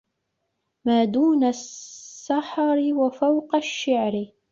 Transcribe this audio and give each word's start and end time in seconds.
مَا 0.85 1.05
دُونَ 1.05 1.43
السَّحَرِ 1.43 2.93
وَفَوْقَ 2.93 3.55
الشِّعْرِ 3.55 4.31